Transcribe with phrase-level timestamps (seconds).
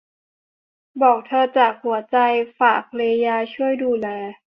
[1.01, 2.17] บอกเธอจากหัวใจ
[2.59, 4.07] ฝากเรยาช่วยดูแล